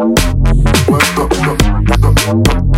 What's 0.00 0.24
up? 2.28 2.69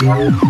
Thank 0.00 0.40